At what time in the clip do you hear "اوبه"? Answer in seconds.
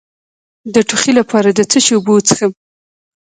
1.95-2.11